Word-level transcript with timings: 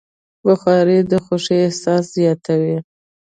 بخاري 0.45 0.97
د 1.11 1.13
خوښۍ 1.25 1.59
احساس 1.65 2.03
زیاتوي. 2.17 2.77